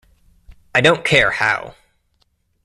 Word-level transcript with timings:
I 0.73 0.81
don't 0.81 1.05
care 1.05 1.29
how. 1.29 1.75